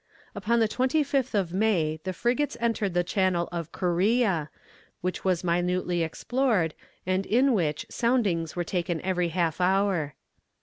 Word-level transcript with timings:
Upon 0.33 0.59
the 0.59 0.67
25th 0.67 1.35
of 1.35 1.53
May 1.53 1.99
the 2.05 2.11
frigates 2.11 2.57
entered 2.59 2.95
the 2.95 3.03
channel 3.03 3.47
of 3.51 3.71
Corea, 3.71 4.49
which 5.01 5.23
was 5.23 5.43
minutely 5.43 6.01
explored, 6.01 6.73
and 7.05 7.23
in 7.27 7.53
which 7.53 7.85
soundings 7.87 8.55
were 8.55 8.63
taken 8.63 8.99
every 9.01 9.27
half 9.27 9.61
hour. 9.61 10.15